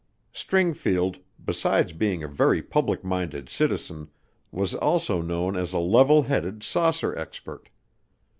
Stringfield, 0.33 1.19
besides 1.45 1.93
being 1.93 2.23
a 2.23 2.27
very 2.27 2.63
public 2.63 3.03
minded 3.03 3.49
citizen, 3.49 4.09
was 4.49 4.73
also 4.73 5.21
known 5.21 5.55
as 5.55 5.73
a 5.73 5.77
level 5.77 6.23
headed 6.23 6.63
"saucer 6.63 7.15
expert." 7.15 7.69